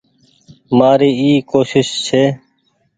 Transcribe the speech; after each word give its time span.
مآري 0.77 1.09
اي 1.21 1.31
ڪوشش 1.51 1.87
ڇي۔ 2.05 2.23